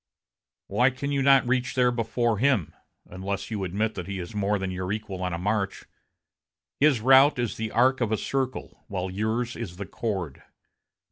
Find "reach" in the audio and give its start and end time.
1.47-1.75